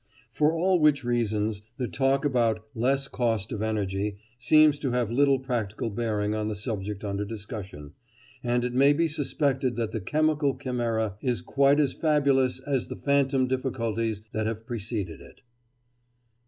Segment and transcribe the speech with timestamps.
[0.31, 5.37] For all which reasons the talk about "less cost of energy" seems to have little
[5.37, 7.93] practical bearing on the subject under discussion,
[8.43, 12.95] and it may be suspected that the chemical chimera is quite as fabulous as the
[12.97, 15.43] phantom difficulties that have preceded it.